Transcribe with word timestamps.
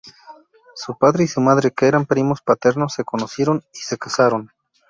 Su 0.73 0.97
padre 0.97 1.25
y 1.25 1.27
su 1.27 1.41
madre 1.41 1.69
que 1.69 1.85
eran 1.87 2.07
primos 2.07 2.41
paternos 2.41 2.91
se 2.95 3.03
conocieron 3.03 3.63
y 3.71 3.77
se 3.81 3.99
casaron. 3.99 4.49